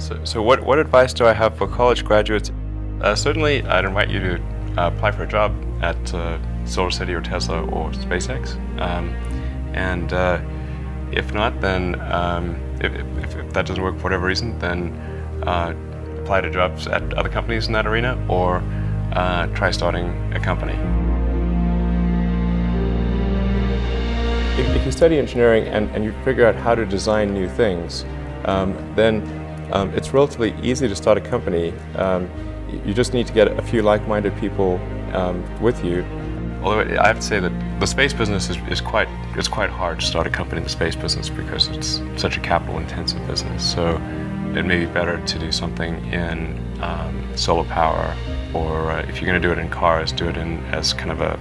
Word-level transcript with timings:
so, 0.00 0.24
so 0.24 0.42
what, 0.42 0.60
what 0.64 0.78
advice 0.78 1.12
do 1.12 1.26
I 1.26 1.32
have 1.32 1.56
for 1.56 1.68
college 1.68 2.04
graduates? 2.04 2.50
Uh, 3.00 3.14
certainly, 3.14 3.62
I'd 3.62 3.84
invite 3.84 4.10
you 4.10 4.20
to 4.20 4.42
uh, 4.76 4.88
apply 4.88 5.12
for 5.12 5.22
a 5.22 5.28
job 5.28 5.54
at 5.82 5.96
uh, 6.14 6.38
SolarCity 6.64 7.10
or 7.10 7.20
Tesla 7.20 7.62
or 7.66 7.90
SpaceX. 7.90 8.54
Um, 8.80 9.10
and 9.74 10.12
uh, 10.12 10.40
if 11.12 11.32
not, 11.32 11.60
then 11.60 12.00
um, 12.00 12.56
if, 12.80 12.92
if, 12.92 13.36
if, 13.36 13.52
that 13.52 13.66
doesn't 13.66 13.82
work 13.82 13.96
for 13.96 14.04
whatever 14.04 14.26
reason, 14.26 14.58
then 14.58 14.92
uh, 15.44 15.74
apply 16.20 16.40
to 16.42 16.50
jobs 16.50 16.86
at 16.86 17.14
other 17.14 17.28
companies 17.28 17.66
in 17.66 17.72
that 17.72 17.86
arena 17.86 18.22
or 18.28 18.62
uh, 19.12 19.46
try 19.48 19.70
starting 19.70 20.08
a 20.34 20.40
company. 20.40 20.74
If, 24.60 24.76
if, 24.76 24.84
you 24.84 24.92
study 24.92 25.18
engineering 25.18 25.66
and, 25.68 25.90
and 25.90 26.04
you 26.04 26.12
figure 26.22 26.46
out 26.46 26.54
how 26.54 26.74
to 26.74 26.84
design 26.84 27.32
new 27.32 27.48
things, 27.48 28.04
um, 28.44 28.74
then 28.94 29.39
um, 29.72 29.90
it's 29.94 30.12
relatively 30.12 30.54
easy 30.62 30.88
to 30.88 30.96
start 30.96 31.18
a 31.18 31.20
company. 31.20 31.72
Um, 31.96 32.30
you 32.84 32.94
just 32.94 33.12
need 33.14 33.26
to 33.26 33.32
get 33.32 33.48
a 33.48 33.62
few 33.62 33.82
like-minded 33.82 34.36
people 34.38 34.76
um, 35.14 35.42
with 35.60 35.84
you. 35.84 36.04
Although 36.62 36.80
I 36.80 37.06
have 37.06 37.16
to 37.16 37.22
say 37.22 37.40
that 37.40 37.80
the 37.80 37.86
space 37.86 38.12
business 38.12 38.50
is, 38.50 38.58
is, 38.68 38.80
quite 38.80 39.08
it's 39.34 39.48
quite 39.48 39.70
hard 39.70 40.00
to 40.00 40.06
start 40.06 40.26
a 40.26 40.30
company 40.30 40.58
in 40.58 40.64
the 40.64 40.70
space 40.70 40.94
business 40.94 41.30
because 41.30 41.68
it's 41.68 42.02
such 42.16 42.36
a 42.36 42.40
capital-intensive 42.40 43.26
business. 43.26 43.72
So 43.72 43.96
it 44.54 44.64
may 44.64 44.84
be 44.84 44.86
better 44.86 45.24
to 45.24 45.38
do 45.38 45.50
something 45.52 45.94
in 46.12 46.58
um, 46.82 47.26
solar 47.36 47.64
power, 47.64 48.14
or 48.52 48.90
uh, 48.90 49.00
if 49.08 49.20
you're 49.20 49.30
going 49.30 49.40
to 49.40 49.48
do 49.48 49.52
it 49.52 49.58
in 49.58 49.70
cars, 49.70 50.12
do 50.12 50.28
it 50.28 50.36
in 50.36 50.58
as 50.66 50.92
kind 50.92 51.10
of 51.10 51.20
a 51.20 51.38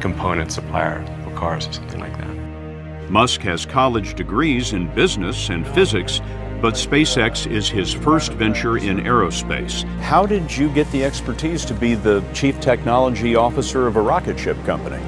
component 0.00 0.52
supplier 0.52 1.04
for 1.24 1.34
cars 1.34 1.66
or 1.66 1.72
something 1.72 2.00
like 2.00 2.16
that. 2.18 3.10
Musk 3.10 3.40
has 3.40 3.64
college 3.66 4.14
degrees 4.14 4.72
in 4.72 4.92
business 4.94 5.48
and 5.48 5.66
physics 5.68 6.20
but 6.60 6.74
SpaceX 6.74 7.50
is 7.50 7.68
his 7.68 7.92
first 7.92 8.32
venture 8.32 8.76
in 8.76 8.98
aerospace. 8.98 9.84
How 10.00 10.26
did 10.26 10.54
you 10.54 10.68
get 10.68 10.90
the 10.92 11.04
expertise 11.04 11.64
to 11.64 11.74
be 11.74 11.94
the 11.94 12.22
chief 12.34 12.60
technology 12.60 13.34
officer 13.34 13.86
of 13.86 13.96
a 13.96 14.00
rocket 14.00 14.38
ship 14.38 14.62
company? 14.64 15.02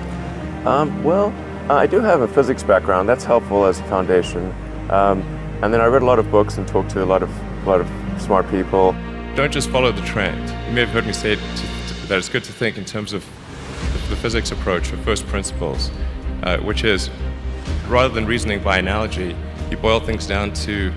Um, 0.65 1.05
well, 1.05 1.33
uh, 1.69 1.75
I 1.75 1.87
do 1.87 2.01
have 2.01 2.23
a 2.23 2.29
physics 2.29 2.63
background. 2.63 3.09
That's 3.09 3.25
helpful 3.25 3.67
as 3.67 3.81
a 3.81 3.85
foundation. 3.85 4.55
Um, 4.91 5.21
and 5.63 5.73
then 5.73 5.81
I 5.81 5.87
read 5.87 6.03
a 6.03 6.07
lot 6.07 6.19
of 6.19 6.31
books 6.31 6.57
and 6.57 6.67
talked 6.67 6.91
to 6.91 7.05
a 7.05 7.07
lot 7.07 7.23
of 7.23 7.31
a 7.65 7.69
lot 7.69 7.81
of 7.81 7.89
smart 8.21 8.49
people. 8.51 8.93
Don't 9.37 9.53
just 9.53 9.71
follow 9.71 9.93
the 9.93 10.03
trend. 10.03 10.49
You 10.69 10.75
may 10.75 10.81
have 10.81 10.91
heard 10.91 11.07
me 11.07 11.13
say 11.13 11.37
to, 11.37 11.41
to, 11.41 12.07
that 12.09 12.19
it's 12.19 12.29
good 12.29 12.45
to 12.45 12.53
think 12.53 12.79
in 12.79 12.85
terms 12.85 13.13
of 13.13 13.25
the, 13.93 13.99
the 14.11 14.17
physics 14.17 14.51
approach 14.51 14.93
or 14.93 14.97
first 14.99 15.27
principles, 15.29 15.91
uh, 16.43 16.59
which 16.59 16.83
is 16.83 17.11
rather 17.89 18.13
than 18.13 18.27
reasoning 18.27 18.63
by 18.63 18.79
analogy, 18.79 19.37
you 19.71 19.77
boil 19.77 20.01
things 20.01 20.27
down 20.27 20.53
to 20.53 20.93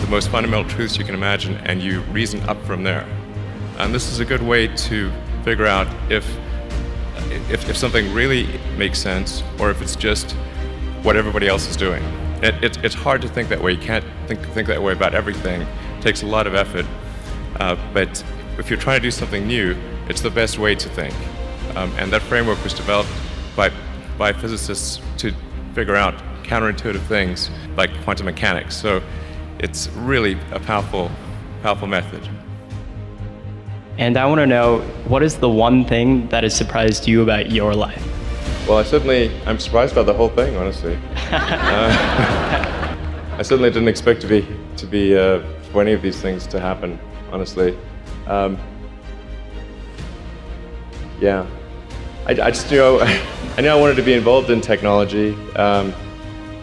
the 0.00 0.08
most 0.08 0.28
fundamental 0.28 0.68
truths 0.68 0.96
you 0.96 1.04
can 1.04 1.14
imagine 1.14 1.56
and 1.58 1.82
you 1.82 2.00
reason 2.12 2.40
up 2.48 2.60
from 2.64 2.82
there. 2.82 3.06
And 3.78 3.94
this 3.94 4.10
is 4.10 4.20
a 4.20 4.24
good 4.24 4.42
way 4.42 4.66
to 4.66 5.12
figure 5.44 5.66
out 5.66 5.86
if, 6.10 6.26
if, 7.50 7.68
if 7.68 7.76
something 7.76 8.12
really 8.12 8.46
makes 8.76 8.98
sense 8.98 9.42
or 9.58 9.70
if 9.70 9.80
it's 9.82 9.96
just 9.96 10.32
what 11.02 11.16
everybody 11.16 11.48
else 11.48 11.68
is 11.68 11.76
doing. 11.76 12.02
It, 12.42 12.62
it, 12.64 12.84
it's 12.84 12.94
hard 12.94 13.22
to 13.22 13.28
think 13.28 13.48
that 13.48 13.62
way. 13.62 13.72
You 13.72 13.78
can't 13.78 14.04
think, 14.26 14.40
think 14.48 14.68
that 14.68 14.82
way 14.82 14.92
about 14.92 15.14
everything. 15.14 15.62
It 15.62 16.02
takes 16.02 16.22
a 16.22 16.26
lot 16.26 16.46
of 16.46 16.54
effort. 16.54 16.86
Uh, 17.58 17.76
but 17.92 18.24
if 18.58 18.70
you're 18.70 18.78
trying 18.78 18.98
to 18.98 19.02
do 19.02 19.10
something 19.10 19.46
new, 19.46 19.76
it's 20.08 20.20
the 20.20 20.30
best 20.30 20.58
way 20.58 20.74
to 20.74 20.88
think. 20.88 21.14
Um, 21.76 21.92
and 21.98 22.12
that 22.12 22.22
framework 22.22 22.62
was 22.64 22.74
developed 22.74 23.10
by, 23.56 23.70
by 24.18 24.32
physicists 24.32 25.00
to 25.18 25.32
figure 25.74 25.96
out 25.96 26.14
counterintuitive 26.42 27.06
things 27.06 27.50
like 27.76 27.90
quantum 28.02 28.26
mechanics. 28.26 28.76
So 28.76 29.02
it's 29.62 29.88
really 29.88 30.38
a 30.52 30.60
powerful, 30.60 31.10
powerful 31.62 31.86
method. 31.86 32.26
And 33.98 34.16
I 34.16 34.24
want 34.24 34.38
to 34.38 34.46
know 34.46 34.80
what 35.06 35.22
is 35.22 35.36
the 35.36 35.50
one 35.50 35.84
thing 35.84 36.26
that 36.28 36.42
has 36.44 36.56
surprised 36.56 37.06
you 37.06 37.22
about 37.22 37.50
your 37.50 37.74
life? 37.74 38.02
Well, 38.66 38.78
I 38.78 38.82
certainly, 38.82 39.30
I'm 39.44 39.58
surprised 39.58 39.94
by 39.94 40.02
the 40.02 40.14
whole 40.14 40.30
thing, 40.30 40.56
honestly. 40.56 40.98
uh, 41.30 42.96
I 43.36 43.42
certainly 43.42 43.70
didn't 43.70 43.88
expect 43.88 44.22
to 44.22 44.26
be, 44.26 44.46
to 44.78 44.86
be, 44.86 45.16
uh, 45.16 45.42
for 45.72 45.82
any 45.82 45.92
of 45.92 46.00
these 46.00 46.20
things 46.20 46.46
to 46.48 46.60
happen, 46.60 46.98
honestly. 47.30 47.76
Um, 48.26 48.58
yeah. 51.20 51.46
I, 52.26 52.30
I, 52.30 52.50
just, 52.50 52.70
you 52.70 52.78
know, 52.78 53.00
I 53.58 53.60
knew 53.60 53.68
I 53.68 53.74
wanted 53.74 53.96
to 53.96 54.02
be 54.02 54.14
involved 54.14 54.48
in 54.48 54.62
technology, 54.62 55.34
um, 55.56 55.92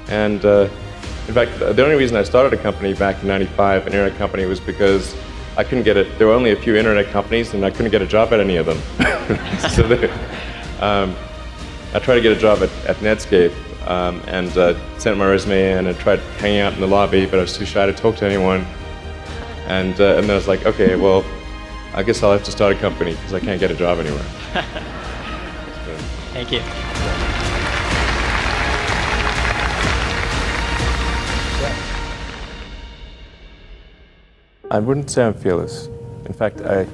and 0.07 0.43
uh, 0.43 0.69
in 1.27 1.33
fact, 1.33 1.59
the 1.59 1.83
only 1.83 1.95
reason 1.95 2.15
I 2.15 2.23
started 2.23 2.57
a 2.57 2.61
company 2.61 2.93
back 2.93 3.21
in 3.21 3.27
95, 3.27 3.87
an 3.87 3.93
internet 3.93 4.17
company, 4.17 4.45
was 4.45 4.61
because 4.61 5.13
I 5.57 5.63
couldn't 5.63 5.83
get 5.83 5.97
it. 5.97 6.17
There 6.17 6.27
were 6.27 6.33
only 6.33 6.51
a 6.51 6.55
few 6.55 6.75
internet 6.75 7.07
companies 7.07 7.53
and 7.53 7.65
I 7.65 7.69
couldn't 7.69 7.91
get 7.91 8.01
a 8.01 8.07
job 8.07 8.31
at 8.31 8.39
any 8.39 8.55
of 8.55 8.65
them. 8.65 8.77
so 9.71 9.83
um, 10.79 11.15
I 11.93 11.99
tried 11.99 12.15
to 12.15 12.21
get 12.21 12.31
a 12.31 12.39
job 12.39 12.59
at, 12.63 12.69
at 12.85 12.95
Netscape 12.97 13.53
um, 13.87 14.21
and 14.27 14.55
uh, 14.57 14.97
sent 14.99 15.17
my 15.17 15.25
resume 15.25 15.79
in 15.79 15.87
and 15.87 15.97
tried 15.97 16.19
hanging 16.39 16.61
out 16.61 16.73
in 16.73 16.79
the 16.79 16.87
lobby, 16.87 17.25
but 17.25 17.39
I 17.39 17.41
was 17.41 17.57
too 17.57 17.65
shy 17.65 17.85
to 17.85 17.93
talk 17.93 18.15
to 18.17 18.25
anyone. 18.25 18.65
And, 19.67 19.99
uh, 19.99 20.15
and 20.15 20.23
then 20.23 20.31
I 20.31 20.35
was 20.35 20.47
like, 20.47 20.65
okay, 20.65 20.95
well, 20.95 21.25
I 21.93 22.03
guess 22.03 22.23
I'll 22.23 22.31
have 22.31 22.43
to 22.45 22.51
start 22.51 22.73
a 22.73 22.79
company 22.79 23.15
because 23.15 23.33
I 23.33 23.41
can't 23.41 23.59
get 23.59 23.69
a 23.69 23.75
job 23.75 23.99
anywhere. 23.99 24.23
Thank 26.31 26.51
you. 26.53 27.26
I 34.69 34.79
wouldn't 34.79 35.09
say 35.09 35.23
I'm 35.23 35.33
fearless. 35.33 35.87
In 36.25 36.33
fact, 36.33 36.61
I, 36.61 36.85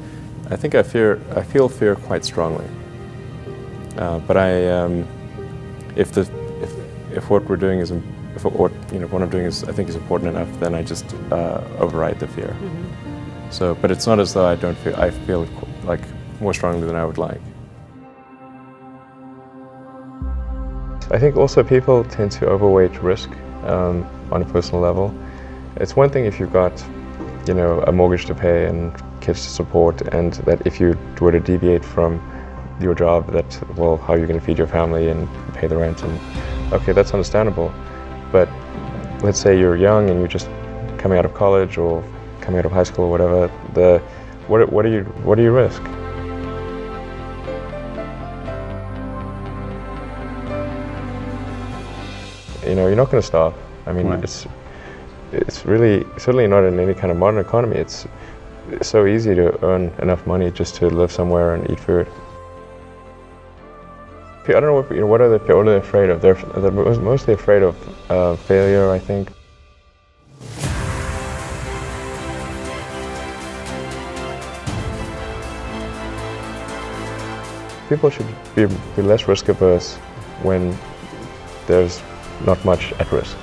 I 0.49 0.55
think 0.55 0.75
I 0.75 0.83
fear, 0.83 1.19
I 1.35 1.41
feel 1.41 1.67
fear 1.67 1.95
quite 1.95 2.23
strongly. 2.23 2.65
Uh, 3.97 4.19
but 4.19 4.37
I, 4.37 4.69
um, 4.69 5.07
if 5.95 6.11
the, 6.11 6.21
if, 6.61 7.17
if 7.17 7.29
what 7.29 7.45
we're 7.45 7.57
doing 7.57 7.79
is, 7.79 7.91
if 8.35 8.43
what 8.45 8.71
you 8.91 8.99
know, 8.99 9.07
what 9.07 9.21
I'm 9.21 9.29
doing 9.29 9.45
is, 9.45 9.63
I 9.63 9.71
think 9.71 9.89
is 9.89 9.95
important 9.95 10.35
enough, 10.35 10.49
then 10.59 10.75
I 10.75 10.83
just 10.83 11.15
uh, 11.31 11.61
override 11.79 12.19
the 12.19 12.27
fear. 12.27 12.55
Mm 12.61 12.69
-hmm. 12.69 13.51
So, 13.51 13.75
but 13.75 13.91
it's 13.91 14.07
not 14.07 14.19
as 14.19 14.33
though 14.33 14.53
I 14.53 14.55
don't 14.55 14.77
feel, 14.77 14.95
I 14.95 15.11
feel 15.11 15.47
like 15.87 16.03
more 16.39 16.53
strongly 16.53 16.87
than 16.87 16.95
I 16.95 17.05
would 17.05 17.17
like. 17.17 17.41
I 21.11 21.19
think 21.19 21.37
also 21.37 21.63
people 21.63 22.03
tend 22.03 22.31
to 22.39 22.45
overweight 22.47 23.03
risk 23.03 23.29
um, 23.63 24.05
on 24.31 24.41
a 24.41 24.45
personal 24.45 24.81
level. 24.81 25.11
It's 25.75 25.95
one 25.97 26.09
thing 26.09 26.25
if 26.25 26.39
you've 26.39 26.53
got 26.53 26.85
you 27.47 27.53
know, 27.53 27.81
a 27.81 27.91
mortgage 27.91 28.25
to 28.25 28.35
pay 28.35 28.65
and 28.65 28.93
kids 29.21 29.43
to 29.43 29.49
support, 29.49 30.01
and 30.13 30.33
that 30.45 30.65
if 30.65 30.79
you 30.79 30.97
were 31.19 31.31
to 31.31 31.39
deviate 31.39 31.83
from 31.83 32.21
your 32.79 32.95
job, 32.95 33.31
that, 33.31 33.77
well, 33.77 33.97
how 33.97 34.13
are 34.13 34.17
you 34.17 34.25
going 34.25 34.39
to 34.39 34.45
feed 34.45 34.57
your 34.57 34.67
family 34.67 35.09
and 35.09 35.27
pay 35.53 35.67
the 35.67 35.77
rent? 35.77 36.01
And 36.03 36.73
okay, 36.73 36.93
that's 36.93 37.11
understandable. 37.11 37.73
But 38.31 38.49
let's 39.23 39.39
say 39.39 39.59
you're 39.59 39.75
young 39.75 40.09
and 40.09 40.19
you're 40.19 40.27
just 40.27 40.47
coming 40.97 41.17
out 41.17 41.25
of 41.25 41.33
college 41.33 41.77
or 41.77 42.03
coming 42.41 42.59
out 42.59 42.65
of 42.65 42.71
high 42.71 42.83
school 42.83 43.05
or 43.05 43.11
whatever, 43.11 43.51
the, 43.73 43.99
what, 44.47 44.71
what, 44.71 44.83
do, 44.83 44.91
you, 44.91 45.03
what 45.23 45.35
do 45.35 45.43
you 45.43 45.51
risk? 45.51 45.81
You 52.65 52.75
know, 52.75 52.87
you're 52.87 52.95
not 52.95 53.11
going 53.11 53.21
to 53.21 53.27
stop. 53.27 53.53
I 53.85 53.91
mean, 53.91 54.07
right. 54.07 54.23
it's 54.23 54.47
it's 55.33 55.65
really 55.65 56.05
certainly 56.17 56.47
not 56.47 56.63
in 56.63 56.79
any 56.79 56.93
kind 56.93 57.11
of 57.11 57.17
modern 57.17 57.39
economy. 57.39 57.77
It's, 57.77 58.07
so 58.81 59.05
easy 59.05 59.35
to 59.35 59.61
earn 59.65 59.91
enough 60.01 60.25
money 60.25 60.49
just 60.49 60.75
to 60.75 60.87
live 60.87 61.11
somewhere 61.11 61.53
and 61.53 61.69
eat 61.69 61.77
food. 61.77 62.07
I 64.47 64.51
don't 64.53 64.63
know 64.63 64.73
what, 64.73 64.89
you 64.89 65.01
know, 65.01 65.05
what 65.05 65.19
are 65.19 65.37
they, 65.37 65.53
what 65.53 65.67
are 65.67 65.75
afraid 65.75 66.09
of? 66.09 66.21
They're, 66.21 66.35
they're 66.35 66.71
mostly 66.71 67.33
afraid 67.33 67.61
of 67.61 67.75
uh, 68.09 68.35
failure, 68.37 68.89
I 68.89 68.99
think. 68.99 69.29
People 77.89 78.09
should 78.09 78.27
be, 78.55 78.65
be 78.95 79.01
less 79.01 79.27
risk 79.27 79.49
averse 79.49 79.95
when 80.41 80.75
there's 81.67 82.01
not 82.45 82.63
much 82.63 82.93
at 82.93 83.11
risk. 83.11 83.37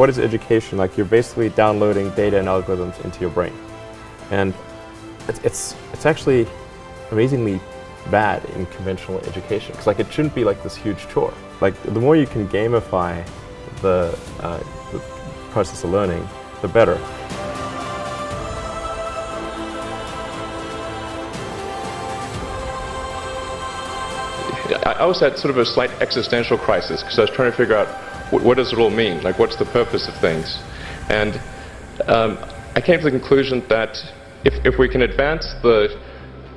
What 0.00 0.08
is 0.08 0.18
education? 0.18 0.78
Like 0.78 0.96
you're 0.96 1.04
basically 1.04 1.50
downloading 1.50 2.08
data 2.12 2.38
and 2.38 2.48
algorithms 2.48 3.04
into 3.04 3.20
your 3.20 3.28
brain. 3.28 3.52
And 4.30 4.54
it's, 5.28 5.38
it's, 5.40 5.76
it's 5.92 6.06
actually 6.06 6.46
amazingly 7.10 7.60
bad 8.10 8.42
in 8.56 8.64
conventional 8.64 9.18
education. 9.26 9.72
Because 9.72 9.86
like 9.86 10.00
it 10.00 10.10
shouldn't 10.10 10.34
be 10.34 10.42
like 10.42 10.62
this 10.62 10.74
huge 10.74 11.06
chore. 11.08 11.34
Like 11.60 11.74
the 11.82 12.00
more 12.00 12.16
you 12.16 12.26
can 12.26 12.48
gamify 12.48 13.28
the, 13.82 14.18
uh, 14.40 14.56
the 14.90 15.00
process 15.50 15.84
of 15.84 15.90
learning, 15.90 16.26
the 16.62 16.68
better. 16.68 16.98
I 24.90 25.04
also 25.04 25.30
had 25.30 25.38
sort 25.38 25.52
of 25.52 25.58
a 25.58 25.64
slight 25.64 25.90
existential 26.02 26.58
crisis 26.58 27.00
because 27.00 27.16
I 27.16 27.22
was 27.22 27.30
trying 27.30 27.52
to 27.52 27.56
figure 27.56 27.76
out 27.76 27.88
what, 28.32 28.42
what, 28.42 28.56
does 28.56 28.72
it 28.72 28.78
all 28.80 28.90
mean? 28.90 29.22
Like, 29.22 29.38
what's 29.38 29.54
the 29.54 29.64
purpose 29.64 30.08
of 30.08 30.16
things? 30.20 30.58
And 31.08 31.40
um, 32.06 32.38
I 32.74 32.80
came 32.80 32.98
to 32.98 33.04
the 33.04 33.10
conclusion 33.10 33.64
that 33.68 33.96
if, 34.44 34.54
if 34.66 34.80
we 34.80 34.88
can 34.88 35.02
advance 35.02 35.46
the, 35.62 35.96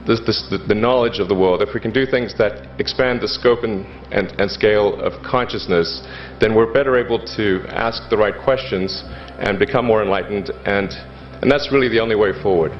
the, 0.08 0.16
the, 0.50 0.58
the, 0.68 0.74
knowledge 0.74 1.20
of 1.20 1.28
the 1.28 1.36
world, 1.36 1.62
if 1.62 1.76
we 1.76 1.80
can 1.80 1.92
do 1.92 2.08
things 2.08 2.36
that 2.40 2.68
expand 2.80 3.22
the 3.22 3.28
scope 3.28 3.64
and, 3.64 3.86
and, 4.12 4.32
and 4.42 4.50
scale 4.50 5.00
of 5.00 5.14
consciousness, 5.24 6.02
then 6.40 6.56
we're 6.56 6.74
better 6.74 6.98
able 6.98 7.24
to 7.36 7.64
ask 7.70 8.10
the 8.10 8.18
right 8.18 8.36
questions 8.44 9.04
and 9.38 9.60
become 9.60 9.86
more 9.86 10.02
enlightened, 10.02 10.50
and, 10.66 10.92
and 11.44 11.52
that's 11.52 11.72
really 11.72 11.88
the 11.88 12.00
only 12.00 12.16
way 12.16 12.34
forward. 12.42 12.72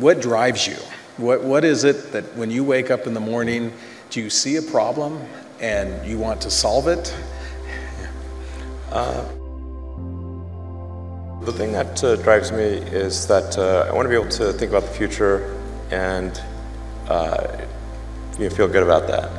What 0.00 0.22
drives 0.22 0.66
you? 0.66 0.76
What, 1.16 1.42
what 1.42 1.64
is 1.64 1.84
it 1.84 2.12
that 2.12 2.36
when 2.36 2.50
you 2.50 2.62
wake 2.62 2.90
up 2.90 3.06
in 3.06 3.14
the 3.14 3.20
morning, 3.20 3.72
do 4.10 4.20
you 4.20 4.28
see 4.28 4.56
a 4.56 4.62
problem 4.62 5.18
and 5.60 6.06
you 6.06 6.18
want 6.18 6.42
to 6.42 6.50
solve 6.50 6.88
it? 6.88 7.16
Uh, 8.92 9.24
the 11.44 11.52
thing 11.52 11.72
that 11.72 12.02
uh, 12.04 12.16
drives 12.16 12.52
me 12.52 12.64
is 12.64 13.26
that 13.26 13.56
uh, 13.58 13.86
I 13.88 13.92
want 13.92 14.06
to 14.06 14.10
be 14.10 14.14
able 14.14 14.28
to 14.30 14.52
think 14.52 14.70
about 14.70 14.82
the 14.82 14.94
future 14.94 15.58
and 15.90 16.40
uh, 17.08 17.64
you 18.38 18.48
know, 18.48 18.54
feel 18.54 18.68
good 18.68 18.82
about 18.82 19.06
that. 19.06 19.30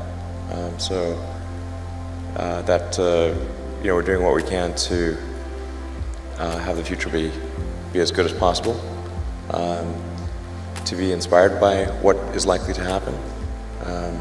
Um, 0.52 0.80
so 0.80 1.14
uh, 2.38 2.62
that 2.64 2.98
uh, 3.00 3.34
you 3.82 3.90
know 3.90 3.96
we're 3.96 4.02
doing 4.02 4.24
what 4.24 4.36
we 4.36 4.44
can 4.44 4.76
to 4.76 5.18
have 6.38 6.76
the 6.76 6.84
future 6.84 7.10
be 7.10 7.32
be 7.94 8.00
as 8.00 8.12
good 8.12 8.26
as 8.26 8.34
possible. 8.34 8.80
Um, 9.52 10.07
to 10.88 10.96
be 10.96 11.12
inspired 11.12 11.60
by 11.60 11.86
what 12.02 12.16
is 12.36 12.46
likely 12.46 12.74
to 12.74 12.82
happen 12.82 13.14
um, 13.84 14.20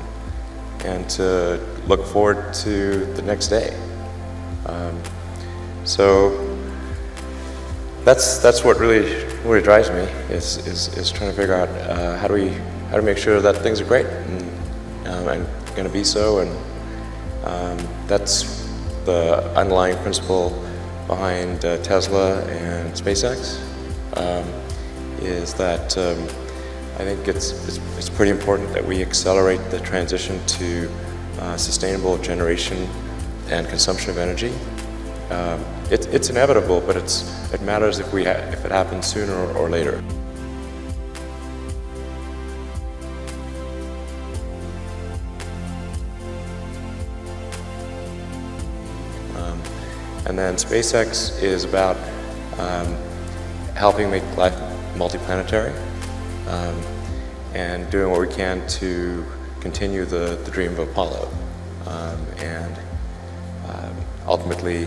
and 0.85 1.09
to 1.09 1.61
look 1.87 2.05
forward 2.07 2.53
to 2.53 3.05
the 3.15 3.23
next 3.23 3.49
day. 3.49 3.77
Um, 4.67 5.01
so 5.85 6.57
that's 8.05 8.39
that's 8.39 8.65
what 8.65 8.79
really 8.79 9.25
really 9.45 9.63
drives 9.63 9.91
me 9.91 10.07
is 10.35 10.59
is, 10.67 10.97
is 10.97 11.11
trying 11.13 11.31
to 11.31 11.37
figure 11.37 11.55
out 11.55 11.69
uh, 11.69 12.17
how 12.19 12.27
do 12.29 12.35
we 12.35 12.49
how 12.91 12.97
to 12.97 13.03
make 13.03 13.19
sure 13.19 13.41
that 13.41 13.57
things 13.57 13.81
are 13.81 13.85
great 13.85 14.07
and, 14.07 14.43
um, 15.09 15.29
and 15.29 15.47
going 15.77 15.87
to 15.87 15.93
be 15.93 16.05
so 16.05 16.41
and 16.41 16.51
um, 17.45 17.89
that's 18.09 18.67
the 19.05 19.43
underlying 19.57 19.97
principle 19.99 20.51
behind 21.07 21.65
uh, 21.65 21.79
Tesla 21.79 22.43
and 22.47 22.93
SpaceX 22.93 23.61
um, 24.17 24.45
is 25.21 25.55
that 25.55 25.97
um, 25.99 26.46
I 26.99 27.05
think 27.05 27.29
it's, 27.29 27.53
it's, 27.69 27.77
it's, 27.99 28.09
pretty 28.09 28.31
important 28.31 28.73
that 28.73 28.83
we 28.83 29.03
accelerate 29.03 29.61
the 29.71 29.79
transition 29.81 30.41
to 30.47 30.91
uh, 31.41 31.55
sustainable 31.59 32.17
generation 32.17 32.89
and 33.49 33.69
consumption 33.69 34.09
of 34.09 34.17
energy. 34.17 34.51
Um, 35.29 35.63
it, 35.91 36.07
it's 36.07 36.31
inevitable, 36.31 36.81
but 36.81 36.97
it's, 36.97 37.53
it 37.53 37.61
matters 37.61 37.99
if, 37.99 38.11
we 38.15 38.27
if 38.27 38.65
it 38.65 38.73
happens 38.73 39.07
sooner 39.07 39.35
or 39.35 39.69
later. 39.69 39.99
Um, 49.37 49.61
and 50.25 50.39
then 50.39 50.55
SpaceX 50.55 51.43
is 51.43 51.65
about 51.65 51.99
um, 52.59 52.97
helping 53.75 54.11
make 54.11 54.25
life 54.39 54.55
multiplanetary 54.95 55.75
um, 56.47 56.81
and 57.55 57.89
doing 57.91 58.11
what 58.11 58.21
we 58.21 58.29
can 58.29 58.67
to 58.69 59.25
continue 59.61 60.05
the, 60.05 60.41
the 60.45 60.51
dream 60.51 60.73
of 60.73 60.79
Apollo 60.79 61.31
um, 61.87 62.27
and 62.39 62.77
um, 63.69 63.97
ultimately 64.27 64.87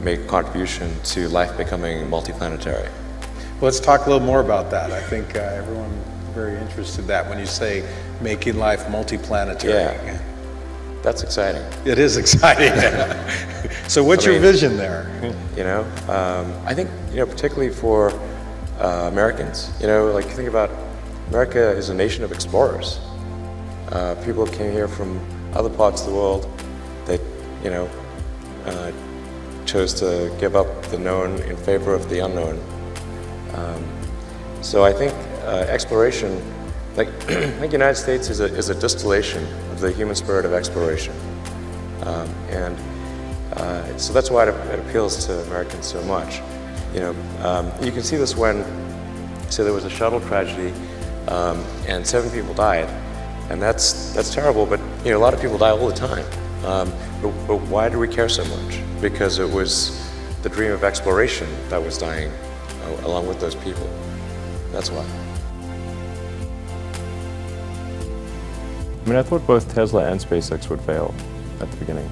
make 0.00 0.26
contribution 0.26 0.94
to 1.04 1.28
life 1.28 1.56
becoming 1.56 2.06
multiplanetary. 2.08 2.90
Well, 3.54 3.70
let's 3.70 3.80
talk 3.80 4.06
a 4.06 4.10
little 4.10 4.26
more 4.26 4.40
about 4.40 4.70
that. 4.72 4.90
I 4.90 5.00
think 5.00 5.36
uh, 5.36 5.40
everyone 5.40 5.90
very 6.34 6.56
interested 6.58 7.02
in 7.02 7.06
that 7.08 7.28
when 7.28 7.38
you 7.38 7.46
say 7.46 7.88
making 8.20 8.56
life 8.56 8.84
multiplanetary. 8.86 10.04
Yeah. 10.04 10.22
That's 11.02 11.22
exciting. 11.22 11.62
It 11.84 11.98
is 11.98 12.16
exciting. 12.16 12.72
so, 13.88 14.04
what's 14.04 14.24
I 14.24 14.30
mean, 14.30 14.42
your 14.42 14.52
vision 14.52 14.76
there? 14.76 15.10
You 15.56 15.64
know, 15.64 15.80
um, 16.08 16.52
I 16.64 16.74
think 16.74 16.90
you 17.10 17.16
know 17.16 17.26
particularly 17.26 17.70
for 17.70 18.10
uh, 18.80 19.08
Americans. 19.10 19.70
You 19.80 19.86
know, 19.86 20.12
like 20.12 20.26
think 20.26 20.48
about 20.48 20.70
America 21.28 21.70
is 21.70 21.88
a 21.88 21.94
nation 21.94 22.24
of 22.24 22.32
explorers. 22.32 23.00
Uh, 23.90 24.14
people 24.24 24.46
came 24.46 24.72
here 24.72 24.88
from 24.88 25.20
other 25.54 25.70
parts 25.70 26.02
of 26.02 26.08
the 26.08 26.14
world 26.14 26.48
that, 27.06 27.20
you 27.62 27.70
know, 27.70 27.88
uh, 28.64 28.92
chose 29.66 29.94
to 29.94 30.34
give 30.38 30.56
up 30.56 30.66
the 30.86 30.98
known 30.98 31.40
in 31.42 31.56
favor 31.56 31.94
of 31.94 32.08
the 32.08 32.20
unknown. 32.20 32.58
Um, 33.54 33.84
so 34.62 34.84
I 34.84 34.92
think 34.92 35.12
uh, 35.44 35.66
exploration, 35.68 36.40
like 36.96 37.08
I 37.28 37.50
think 37.50 37.60
the 37.60 37.78
United 37.78 37.96
States 37.96 38.30
is 38.30 38.40
a, 38.40 38.44
is 38.44 38.68
a 38.68 38.74
distillation 38.74 39.44
of 39.70 39.80
the 39.80 39.90
human 39.92 40.14
spirit 40.14 40.44
of 40.44 40.52
exploration. 40.52 41.14
Um, 42.02 42.28
and 42.50 42.76
uh, 43.54 43.96
so 43.98 44.12
that's 44.12 44.30
why 44.30 44.48
it, 44.48 44.54
it, 44.72 44.78
appeals 44.80 45.26
to 45.26 45.40
Americans 45.42 45.86
so 45.86 46.02
much. 46.04 46.40
You 46.94 47.00
know, 47.00 47.16
um, 47.42 47.72
you 47.82 47.90
can 47.90 48.02
see 48.02 48.16
this 48.16 48.36
when, 48.36 48.64
so 49.50 49.64
there 49.64 49.72
was 49.72 49.84
a 49.84 49.90
shuttle 49.90 50.20
tragedy 50.20 50.72
um, 51.28 51.64
and 51.86 52.06
seven 52.06 52.30
people 52.30 52.54
died. 52.54 52.88
And 53.50 53.60
that's, 53.60 54.12
that's 54.12 54.32
terrible, 54.32 54.66
but 54.66 54.80
you 55.04 55.10
know, 55.10 55.18
a 55.18 55.20
lot 55.20 55.34
of 55.34 55.40
people 55.40 55.58
die 55.58 55.70
all 55.70 55.88
the 55.88 55.94
time. 55.94 56.24
Um, 56.64 56.92
but, 57.20 57.32
but 57.46 57.56
why 57.68 57.88
do 57.88 57.98
we 57.98 58.08
care 58.08 58.28
so 58.28 58.44
much? 58.44 58.80
Because 59.00 59.38
it 59.38 59.50
was 59.50 59.98
the 60.42 60.48
dream 60.48 60.72
of 60.72 60.84
exploration 60.84 61.48
that 61.68 61.82
was 61.82 61.98
dying 61.98 62.30
uh, 62.30 63.06
along 63.06 63.26
with 63.26 63.40
those 63.40 63.54
people. 63.54 63.88
That's 64.70 64.90
why. 64.90 65.04
I 69.02 69.08
mean, 69.08 69.16
I 69.16 69.22
thought 69.22 69.46
both 69.46 69.72
Tesla 69.74 70.10
and 70.10 70.20
SpaceX 70.20 70.70
would 70.70 70.80
fail 70.80 71.14
at 71.60 71.70
the 71.70 71.76
beginning. 71.78 72.08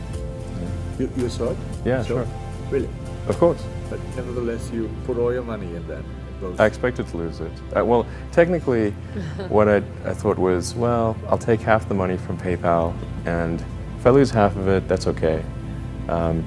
You, 0.99 1.11
you 1.17 1.29
thought? 1.29 1.57
Yeah, 1.85 2.03
sure. 2.05 2.27
Really? 2.71 2.89
Of 3.29 3.39
course. 3.39 3.63
But 3.91 3.99
nevertheless, 4.17 4.71
you 4.73 4.89
put 5.05 5.19
all 5.19 5.33
your 5.33 5.43
money 5.43 5.75
in 5.75 5.87
that. 5.89 6.05
I 6.59 6.65
expected 6.65 7.07
to 7.09 7.17
lose 7.19 7.41
it. 7.41 7.53
Uh, 7.77 7.85
well, 7.85 8.07
technically, 8.33 8.91
what 9.49 9.69
I, 9.69 9.83
I 10.07 10.15
thought 10.15 10.39
was, 10.39 10.75
well, 10.75 11.19
I'll 11.29 11.37
take 11.37 11.61
half 11.61 11.87
the 11.87 11.95
money 11.95 12.17
from 12.17 12.39
PayPal, 12.39 12.95
and 13.27 13.63
if 13.99 14.07
I 14.07 14.11
lose 14.11 14.31
half 14.31 14.57
of 14.57 14.69
it, 14.69 14.89
that's 14.89 15.07
okay. 15.09 15.45
Um, 16.09 16.43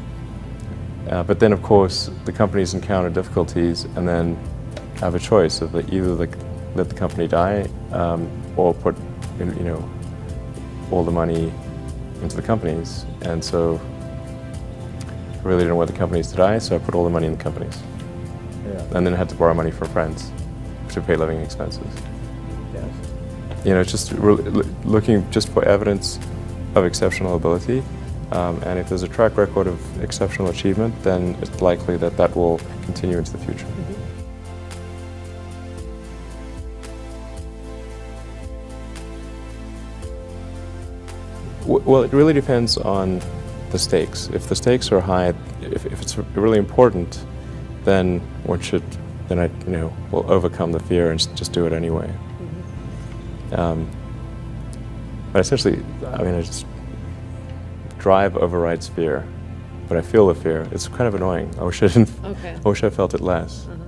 uh, 1.09 1.21
but 1.21 1.39
then, 1.39 1.53
of 1.53 1.61
course, 1.61 2.09
the 2.25 2.31
companies 2.31 2.73
encounter 2.73 3.09
difficulties, 3.09 3.83
and 3.95 4.07
then 4.07 4.35
have 4.95 5.15
a 5.15 5.19
choice 5.19 5.61
of 5.61 5.75
either 5.93 6.15
the, 6.15 6.37
let 6.75 6.89
the 6.89 6.95
company 6.95 7.27
die 7.27 7.67
um, 7.91 8.29
or 8.55 8.73
put, 8.73 8.95
you 9.37 9.45
know, 9.45 9.89
all 10.91 11.03
the 11.03 11.11
money 11.11 11.51
into 12.21 12.35
the 12.35 12.41
companies. 12.41 13.05
And 13.21 13.43
so 13.43 13.79
I 15.43 15.47
really 15.47 15.63
didn't 15.63 15.75
want 15.75 15.91
the 15.91 15.97
companies 15.97 16.31
to 16.31 16.37
die, 16.37 16.57
so 16.59 16.77
I 16.77 16.79
put 16.79 16.95
all 16.95 17.03
the 17.03 17.09
money 17.09 17.27
in 17.27 17.35
the 17.35 17.43
companies. 17.43 17.77
Yeah. 18.65 18.81
And 18.95 19.05
then 19.05 19.13
I 19.13 19.17
had 19.17 19.27
to 19.29 19.35
borrow 19.35 19.53
money 19.53 19.71
from 19.71 19.89
friends 19.89 20.31
to 20.89 21.01
pay 21.01 21.17
living 21.17 21.41
expenses. 21.41 21.85
Yes. 22.73 22.89
You 23.65 23.73
know, 23.73 23.83
just 23.83 24.13
looking 24.13 25.29
just 25.31 25.49
for 25.49 25.65
evidence 25.65 26.17
of 26.75 26.85
exceptional 26.85 27.35
ability. 27.35 27.83
Um, 28.31 28.63
and 28.63 28.79
if 28.79 28.87
there's 28.87 29.03
a 29.03 29.07
track 29.07 29.35
record 29.35 29.67
of 29.67 30.01
exceptional 30.01 30.49
achievement, 30.49 30.95
then 31.03 31.35
it's 31.41 31.61
likely 31.61 31.97
that 31.97 32.15
that 32.15 32.33
will 32.37 32.59
continue 32.85 33.17
into 33.17 33.33
the 33.33 33.37
future. 33.39 33.65
Mm 33.65 33.85
-hmm. 33.85 34.03
Well, 41.65 42.03
it 42.03 42.13
really 42.13 42.33
depends 42.33 42.77
on 42.77 43.21
the 43.73 43.79
stakes. 43.79 44.29
If 44.31 44.47
the 44.47 44.55
stakes 44.55 44.91
are 44.91 45.01
high, 45.01 45.33
if, 45.61 45.85
if 45.87 46.01
it's 46.01 46.17
really 46.17 46.59
important, 46.59 47.25
then 47.83 48.19
one 48.45 48.61
should, 48.61 48.83
then 49.27 49.39
I, 49.39 49.47
you 49.65 49.71
know, 49.71 49.93
will 50.11 50.31
overcome 50.31 50.71
the 50.71 50.79
fear 50.79 51.11
and 51.11 51.19
just 51.35 51.51
do 51.51 51.65
it 51.65 51.73
anyway. 51.73 52.07
Mm-hmm. 52.07 53.59
Um, 53.59 53.89
but 55.33 55.39
essentially, 55.39 55.83
I 56.05 56.23
mean, 56.23 56.35
I 56.35 56.43
just 56.43 56.65
drive 57.97 58.37
overrides 58.37 58.87
fear, 58.87 59.27
but 59.87 59.97
I 59.97 60.01
feel 60.01 60.27
the 60.27 60.35
fear. 60.35 60.67
It's 60.71 60.87
kind 60.87 61.07
of 61.07 61.15
annoying. 61.15 61.53
I 61.59 61.63
wish 61.63 61.81
I 61.81 61.87
didn't. 61.87 62.11
Okay. 62.23 62.55
I 62.65 62.69
wish 62.69 62.83
I 62.83 62.91
felt 62.91 63.15
it 63.15 63.21
less. 63.21 63.65
Uh-huh. 63.65 63.83